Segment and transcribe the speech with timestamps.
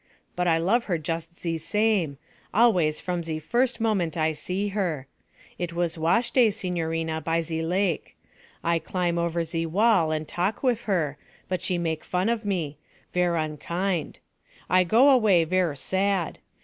[0.35, 2.17] 'But I love her just ze same,
[2.55, 5.05] always from ze first moment I see her.
[5.59, 8.15] It was wash day, signorina, by ze lac.
[8.63, 12.79] I climb over ze wall and talk wif her, but she make fun of me
[13.13, 14.17] ver' unkind.
[14.71, 16.39] I go away ver' sad.